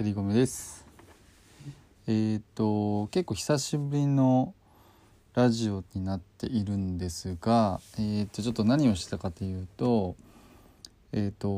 [0.00, 0.86] セリゴメです
[2.06, 4.54] えっ、ー、と結構久しぶりの
[5.34, 10.16] ラジオになっているんですがえっ、ー、とちょっと何をしたかというと
[11.12, 11.48] えっ、ー、と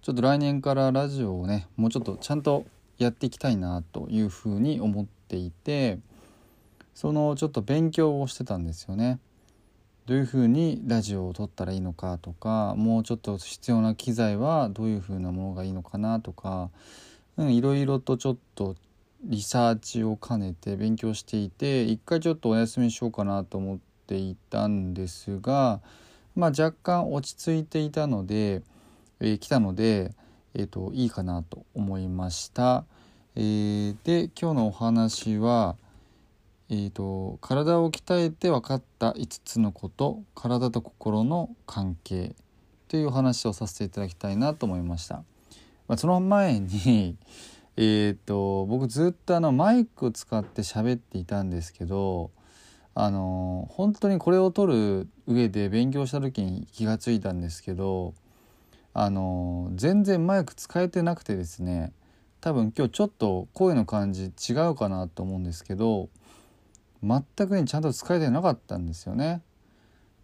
[0.00, 2.64] ちょっと来年からラジオをねもうちょっとちゃんと
[2.96, 5.98] やっていきたいなというふうに思っていて
[6.94, 9.18] そのちょっと勉強をしてたんですよね。
[10.06, 16.70] どういうふうにラジオを撮ったらいいのかとかもうちょっと必要な機材はどういうふうなものがいいのかなとか、
[17.38, 18.76] いろいろとちょっと
[19.24, 25.80] リサーチを兼ねて勉強していて一回ちょっとお休みしようかなと思っていたんですが、
[26.34, 28.62] まあ、若干落ち着いていたので、
[29.20, 30.12] えー、来たので、
[30.54, 32.84] えーと、いいかなと思いました。
[33.34, 35.76] えー、で今日のお話は
[36.74, 42.34] えーと、体を鍛えて分かった5つのこと体と心の関係
[42.88, 45.22] というお話をさせていただきたいなと思いました。
[45.92, 47.18] まあ、その前に
[47.76, 52.30] えと僕ずっとあのマイクを使って喋っていたんですけど
[52.94, 58.14] あの本当にこれを撮る上で勉強した時に気が付いたんですけど
[58.94, 61.92] あの全然マイク使えてなくてですね
[62.40, 66.08] 多分今日ちょっと声の感じ違うかなと思うんですけど
[67.02, 69.42] 全くにちゃんと使えてなかったんですよね。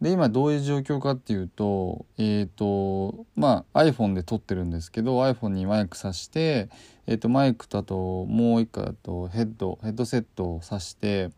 [0.01, 6.69] で今どういう状況かっていうとえっ、ー、とまあ iPhone で撮ってるんですけど iPhone にマイク挿して、
[7.07, 11.31] えー、とマイクとあともう一個だとヘッドヘッドセットを挿して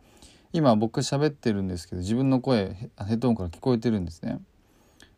[0.53, 4.41] 今僕喋ってるんですけど自分の声ヘッドホンから聞こえてるんですね。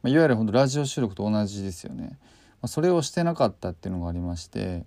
[0.03, 2.19] まあ、いわゆるほんとラジオ収録と同じですよね。
[2.63, 4.85] まあ、それをしてなかったっていうのがありまして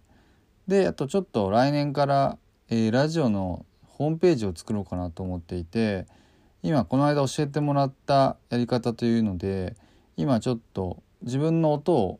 [0.67, 2.37] であとちょっと来年から、
[2.69, 6.07] えー、ラジオのホームページを作ろうかなと思っていて
[6.65, 9.75] 今この間教えてもらったやり方というので
[10.17, 12.19] 今ちょっと自分の音を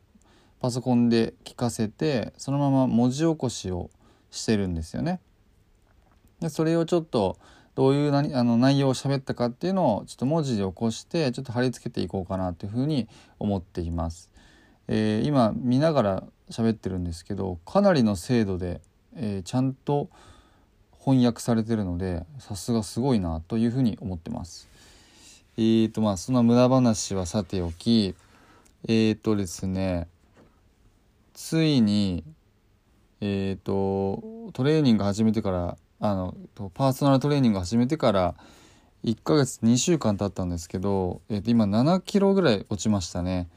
[0.60, 3.90] パソコンで聞かせてそのまま文字起こしを
[4.30, 5.18] してるんですよね。
[6.38, 7.38] でそれをちょっと
[7.74, 13.08] どういう何あの内容を喋ったかっていうのをちょっと文字で起こしてちょっと貼り付けていこうかなというふうに
[13.40, 14.30] 思っています。
[14.86, 18.80] えー、今見ながら喋ってるんですけどかなりの精度で、
[19.16, 20.08] えー、ちゃんと
[21.06, 24.68] 翻訳されてるのでさすがすごいなというふうに思ってます。
[25.56, 28.14] えーとまあその無駄話はさておき
[28.88, 30.08] えーとですね
[31.32, 32.24] ついに
[33.20, 36.34] えーとトレーニング始めてからあの
[36.74, 38.34] パーソナルトレーニング始めてから
[39.04, 43.48] 1ヶ月2週間経ったんですけど、えー、と今7キロぐらい落ちましたね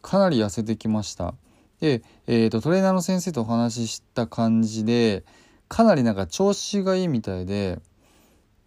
[0.00, 1.34] かなり痩せてきました
[1.80, 5.24] で、えーとトレーナーの先生とお話しした感じで
[5.68, 7.80] かなりなんか調子がいいみたいで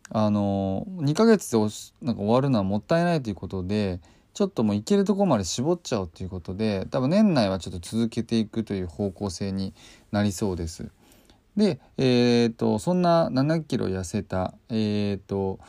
[0.09, 1.57] あの2ヶ月で
[2.01, 3.99] なんか終わるのはもったいないということで
[4.33, 9.73] ちょっともういけるとこまで絞っちゃおうということで多分年内はちょっと続けていくという方向性に
[10.11, 10.89] なりそうです。
[11.55, 15.59] で、えーと、そんな7キロ痩せた、えーと、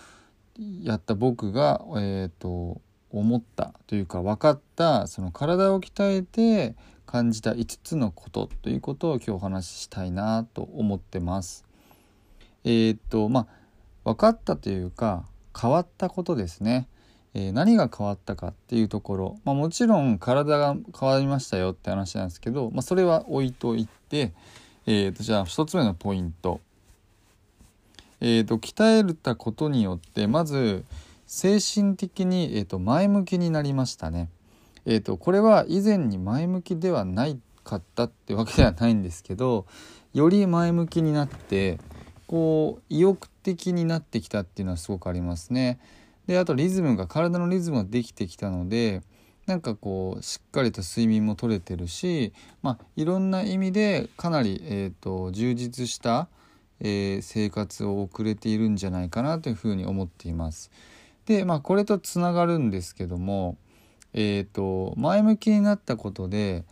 [0.83, 6.75] やった僕が、えーと思ったというか分かったその体を鍛えて
[7.09, 11.65] 感じた5つのことということを今日お話ししたいなと思ってます。
[12.65, 13.47] えー、っとま
[14.05, 15.25] あ分かったというか
[15.59, 16.87] 変わったことですね。
[17.33, 24.33] えー、何が変わったかっていうところ、まあ、もちろん体が変わりましたよって話なんですけど、まあ、それは置いといて、
[24.87, 26.61] えー、とじゃあ1つ目のポイント。
[28.21, 30.85] えー、と鍛えたことによってまず
[31.27, 34.29] 精神的に、えー、と前向きになりましたね。
[34.91, 39.66] えーと、これは以前に前向きではないかったってわけではないんですけど
[40.15, 41.78] より前向きになって
[42.27, 45.78] こう意欲的になってきたっていうのはすごくありますね。
[46.27, 49.03] であとリズムが体のリズムができてきたので
[49.45, 52.33] なんかこうしっかりと睡眠も取れてるし、
[52.63, 56.28] まあ、いろんな意味でかなり、えーと、充実した、
[56.80, 60.71] えー、生活を送れているんじゃないかなというふうに思っています。
[61.27, 63.59] でまあこれとつながるんですけども
[64.20, 66.65] えーと、前向きになったことで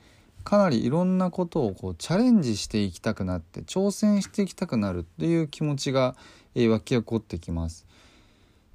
[0.42, 6.16] かなりいろんなことをこうチャレンジしていきたくなって挑戦していきたくなるっていう気持ちが、
[6.56, 7.86] えー、湧き起こってきます。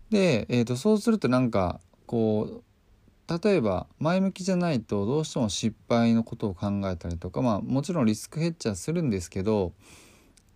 [0.09, 9.73] で、えーと、そうするとなんかこう例えば前向きじゃないとどうしても失敗のことを考えたりとかまあもちろんリスクヘッジはするんですけど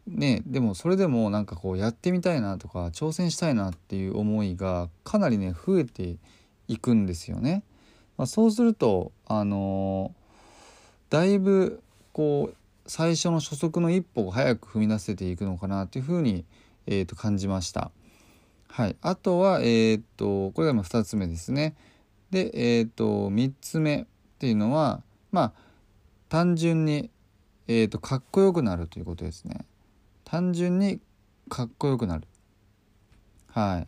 [0.08, 6.16] ねでもそれでもなんかこうやってみたいなとか挑戦したいなっていう思いがかなりね増えて
[6.70, 7.64] いくんですよね。
[8.18, 11.82] まあ、そうするとあのー、だいぶ
[12.14, 12.56] こう
[12.88, 16.46] 最初の初速の一歩を早く踏み出せていくのかなというふうに、
[16.88, 17.92] えー、と感じました。
[18.68, 21.76] はい、あとは、えー、とこれが2つ目ですね。
[22.32, 24.06] で、えー、と3つ目っ
[24.40, 25.02] ていうのは
[25.32, 25.54] まあ
[26.30, 27.10] 単純に、
[27.68, 29.66] えー、とかっこよくなるということですね。
[30.24, 31.00] 単純に
[31.50, 32.28] かっこよくなる。
[33.48, 33.88] はい。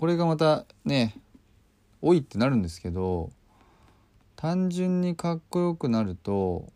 [0.00, 1.14] これがまたね
[2.00, 3.28] おいってなるんですけど
[4.34, 6.72] 単純にかっこよくなると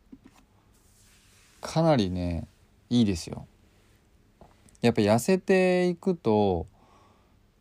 [1.62, 2.46] かなりね
[2.90, 3.46] いいですよ。
[4.82, 6.66] やっぱ痩せていくと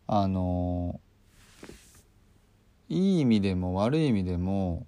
[0.06, 1.00] あの
[2.90, 4.86] いい意味でも悪い意味でも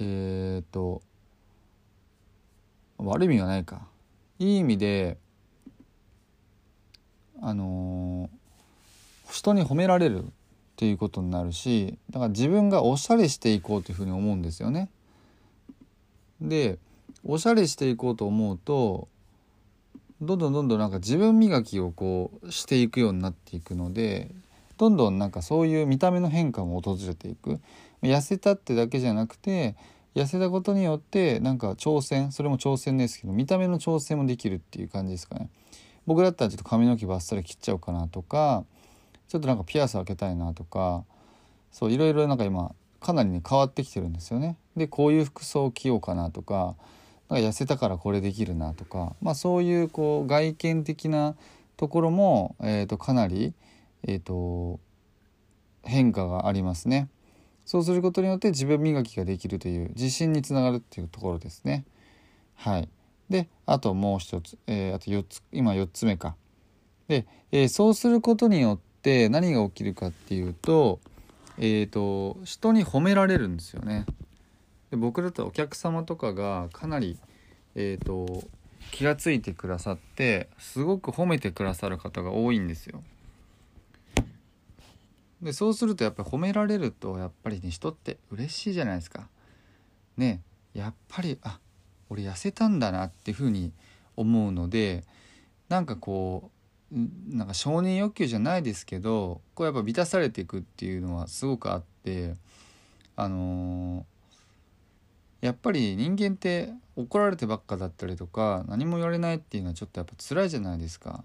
[0.00, 1.02] えっ、ー、と
[2.96, 3.86] 悪い意味はないか
[4.38, 5.18] いい意味で
[7.42, 8.30] あの
[9.36, 10.28] 人に褒められるっ
[10.76, 14.90] ていうことになるしだから自分がおしゃれしていこうというふうに思うんですよね。
[16.40, 16.78] で
[17.24, 19.08] おしゃれしていこうと思うと
[20.20, 24.30] どんどんどんどんなんか自分磨きをこうしていくようになっていくので
[24.78, 27.60] どんどんなんかそういう見た目の変化も訪れていく
[28.02, 29.76] 痩せたってだけじゃなくて
[30.14, 35.50] 痩せたことによってなんか挑戦それも挑戦ですけど見た目の挑戦もできるっていう感じですかね
[36.06, 38.64] 僕だったらちょっと髪の毛バッサリ切っちゃおうかなとか
[39.28, 41.04] ちょっとなんかピアス開けたいなとか
[41.72, 44.56] そういろいろなんか今かなりね変わってきてるんですよね。
[44.76, 46.74] でこういう服装を着ようかなとか
[47.28, 51.36] なんか痩せたからこれできるなとか、まあ、そういうこう外見的な
[51.76, 53.52] ところも、えー、とかなり、
[54.04, 54.80] えー、と
[55.82, 57.08] 変化がありますね。
[57.64, 61.84] そうすることによって自分磨きができるという自信につながるっていうところですね。
[62.54, 62.88] はい、
[63.28, 66.36] であともう一つ、えー、あと4つ今4つ目か。
[67.08, 70.98] で、えー、そうすることによっって何が起きるかっていうと,、
[71.58, 74.04] えーと、人に褒められるんですよね。
[74.90, 77.16] で僕だとお客様とかがかなり、
[77.76, 78.42] えーと、
[78.90, 83.00] 気が付いてくださってすごく褒めてくださる方が多いんですよ。
[85.40, 89.28] でそうするとやっぱり褒められるとやっぱりね人って嬉しいじゃないですか。
[90.16, 90.42] ね
[90.74, 91.60] やっぱりあ
[92.10, 93.72] 俺痩せたんだなっていうふうに
[94.16, 95.04] 思うので
[95.68, 96.55] なんかこう
[96.92, 102.34] なんか承認欲求じゃないですけどこうやっぱ満たされていくっていうのはすごくあって
[103.16, 111.24] あのー、やっぱり人間って怒られてばっかだったりとか何も言われないっていうのはちょっとやっぱ辛いじゃないですか。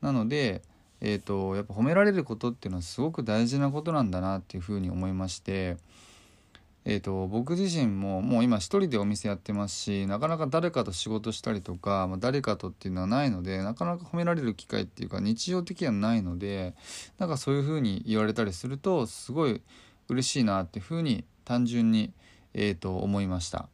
[0.00, 0.62] なので
[1.00, 5.76] えーとやっぱ褒められることっていうのはすごく大事なことなんだなっていうふうに思いまして
[6.90, 16.74] えーと、僕自身ももう今一人でお店やってますしなかなか誰かと仕事したりとか、まあ、誰かとっていうのはないのでなかなか褒められる機会っていうか日常的にはないので
[17.18, 19.60] なんかそういうふうに言われたりするとすごい
[20.08, 22.14] 嬉しいなっていうふうに単純に、
[22.54, 23.68] えーと、思いました。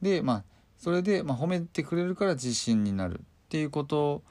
[0.00, 0.44] でまあ
[0.78, 4.22] それで、まあ、褒めてくれるから自信になるっていうこと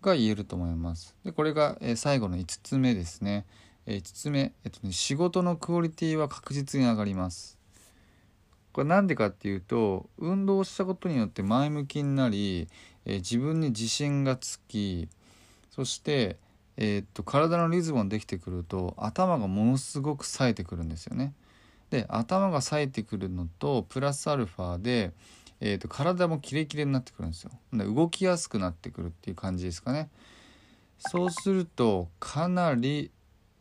[0.00, 1.16] が言えると思います。
[1.24, 3.46] でこれが、え、最後の5つ目ですね。
[3.90, 7.58] え5つ目、えっとね、仕事のクオリティは確実に上がります。
[8.72, 12.68] これなんでかっていうと運動したことによって前向きになり、
[13.04, 15.08] え、自分に自信がつき
[15.70, 16.36] そして、
[16.76, 21.34] えー、っと体のリズムができてくると頭がものすごく冴えてくるんですよね。
[21.90, 25.12] で頭が冴えてくるのとプラスアルファで、
[25.60, 27.50] えー、と体もキレキレになってくるんですよ。
[27.72, 30.10] で動きやすくなってくるっていう感じですかね。
[30.98, 33.10] そうするとかなり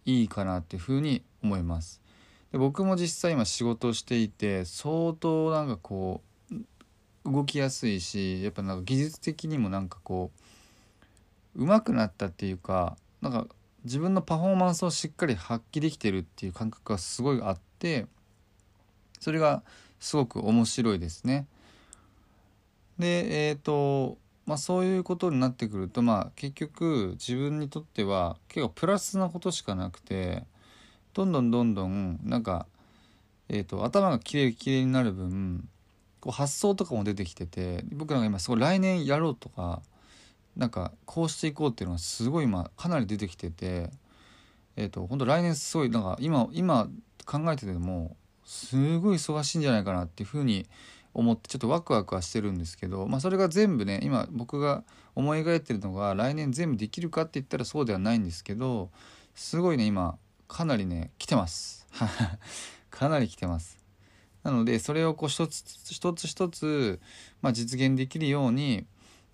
[0.06, 2.02] いいかなっていうふうに思います。
[2.52, 6.22] で僕も実際今仕事をしていて相当なんかこ
[7.26, 10.32] う動きやすいしやっぱなんか技術的にもなんかこ
[11.56, 13.48] う上手くなったっていうかなんか
[13.84, 18.08] 自分のパフォーマンスをしっかり発揮できてるっていう感覚がすごいあって
[19.20, 19.64] それが
[20.00, 21.46] すごく面白いですね。
[22.98, 24.18] でえっ、ー、と
[24.50, 30.44] まあ、そういうことになってくると、まあ、結局自分にとっては結構プラスなことしかなくて
[31.14, 32.66] どんどんどんどんなんか、
[33.48, 35.70] えーと、頭がきれいきれいになる分
[36.20, 39.84] こう発想とかも出てきてて僕なんか今すごい来年やろうとか
[40.58, 43.92] なんかこうしていこうっていうのがすごい今かなり出てきてて
[44.78, 46.90] えっ、ー、と本当来年すごいなんか今今
[47.28, 50.66] 考えててもすごい忙しいんじゃないかなっていうふうに
[51.20, 54.84] 思ってちょっとワクワクはしてるんですけど、まあ、それが全部ね今僕が
[55.16, 58.90] 思い描いてるのが来年全部できるかって言ったらそうではないんですけど
[59.36, 61.88] すごいね今かなりね来てます
[62.90, 63.78] かなり来てます
[64.44, 67.00] なのでそれをこう一つ一つ一つ、
[67.42, 68.86] まあ、実現できるように、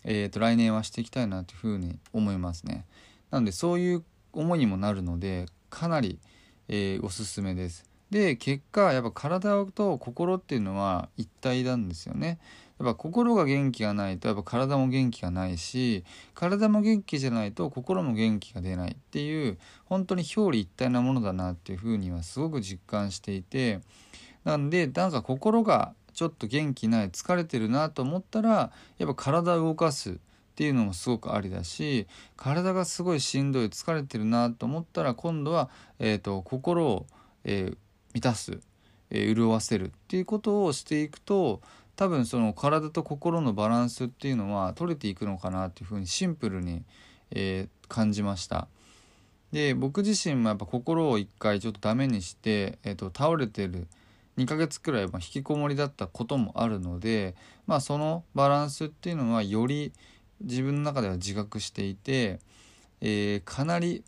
[0.04, 2.86] えー、と来年はしていきたいなというふうに思いますね。
[3.30, 6.20] なのでそういう思いにもなるのでかなり、
[6.68, 7.95] えー、おすすめです。
[8.16, 12.40] で結果やっぱ体と心っていうのは一体なんですよね。
[12.80, 23.82] やっぱ心が元気がないとやっぱ体も元気がないし体も元気じゃないと心も元気が出ないっていう本当に表裏一体なものだなっていうふうにはすごく実感していて
[24.46, 30.14] なんでなんか心がちょっと元気ない疲れてるなと思ったらやっぱ体を動かすっ
[30.56, 32.08] ていうのもすごくありだし
[32.38, 35.70] 体がすごいしんどい疲れてるなと思ったら今度は、
[36.00, 37.06] えーと、心を、
[37.44, 37.78] えー、
[38.16, 38.60] 満たす、
[39.12, 41.62] えー、潤わせるっていうことをしていくと
[41.98, 46.84] 多分その体と心のバランスっていうのは取れていくのかなっていうふうにシンプルに、
[47.32, 48.68] えー、感じました。
[49.52, 53.88] で僕自身もやっぱ心を一回ちょっとダメにして、えーと、倒れてる
[54.38, 57.36] 2ヶ月くらい引きこもりだったこともあるので
[57.68, 59.94] まあそのバランスっていうのはより
[60.42, 62.40] 自分の中では自覚していて、
[63.02, 64.04] えー、かなり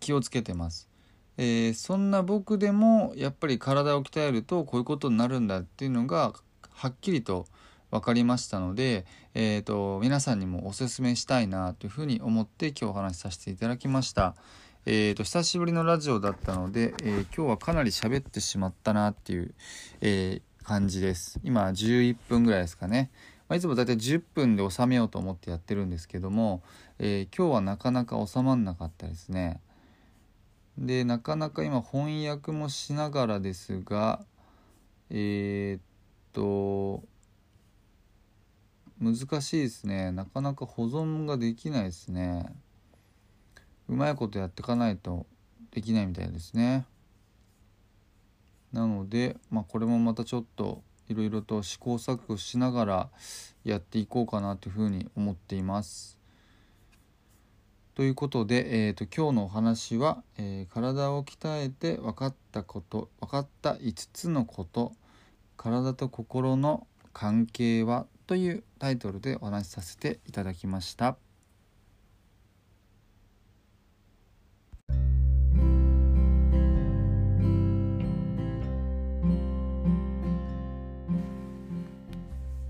[0.00, 0.93] 気をつけてます。
[1.36, 6.32] えー、そんな僕でもやっぱり体を鍛えるとこういうことになるんだっていうのが
[6.70, 7.46] はっきりと
[7.90, 14.34] 分かりましたので、えーと、皆さんにもおすすめしたいなというふうに思って今日お話しさせていただきました。
[14.86, 19.54] えーと、久しぶりのラジオだったので、えー、今日はかなり喋ってしまったなっていう、
[20.00, 21.40] えー、感じです。
[21.42, 23.10] 今11分ぐらいですかね。
[23.48, 26.62] まあ、いつもだいい10分で収めようと思ってやってるんですけども、
[26.98, 29.60] えー、今日はなかなか収まんなかったですね。
[30.76, 34.24] でなかなか今翻訳もしながらですが
[35.10, 35.80] えー、っ
[36.32, 37.02] と
[39.00, 40.12] 難しいですね。
[40.12, 42.54] なかなか保存ができないですね。
[43.88, 45.26] うまいことやっていかないと
[45.72, 46.86] できないみたいですね。
[48.72, 53.10] なので、まあ、これもまたちょっといろいろと試行錯誤しながら
[53.64, 56.18] やっていこうかなというふうに思っています。
[57.94, 64.92] ということで、えーと、今日のお話は、えー、体を鍛えて分かったこと分かった5つのこと
[65.56, 71.16] 体と心の関係はというタイトルでお話しさせていただきました。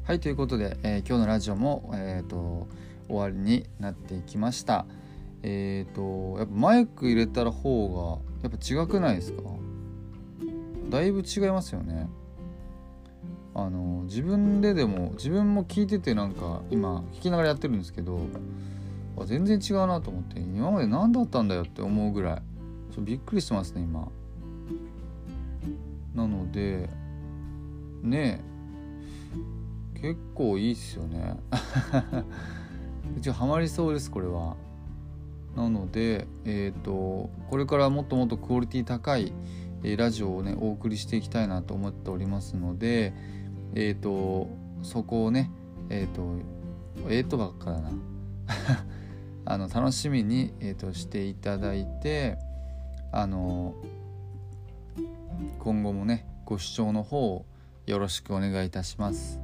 [0.06, 2.68] はいということで、えー、今日のラジオも、えーと、
[3.08, 4.84] 終わりになっていきました。
[5.46, 9.42] えっ、ー、とやっぱマイク入れたら方がやっぱ違くないですか？
[10.88, 12.08] だいぶ違いますよね。
[13.54, 18.20] あの自分ででも自分も聞いててなんか今聞きながらやってるんですけど
[19.26, 22.42] 全然違うなと思って今まで何だったんだよって思うぐらい
[22.92, 24.08] ちょびっくりしてますね今。
[26.14, 26.88] なので
[28.02, 28.40] ね
[29.96, 31.36] え結構いいっすよね
[33.18, 34.56] 一応ハマりそうですこれは。
[35.56, 39.32] なのでえっ、ー、とこれからもっともっとクオリティ高い
[39.84, 43.12] えラジオをねお送りしていきたいなと思っておりますので
[43.74, 44.48] えっ、ー、と
[44.82, 45.50] そこをね
[45.90, 46.22] えっ、ー、と
[47.08, 47.90] えっ、ー、とばっかだな。
[49.46, 52.38] あの楽しみに、えーと、していただいて
[53.12, 53.74] あの
[55.58, 57.44] 今後もねご視聴の方を
[57.86, 59.40] よろしくお願いいたします、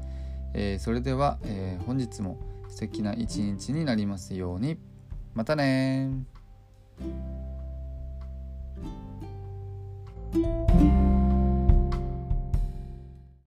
[0.55, 2.39] えー、それでは、え、本日も
[2.69, 4.79] 素敵な一日になりますように。
[5.35, 6.11] またね